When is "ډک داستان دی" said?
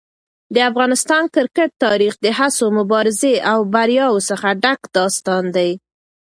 4.63-5.71